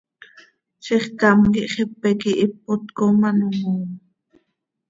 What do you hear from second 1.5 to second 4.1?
quih xepe quih ipot com ano moom.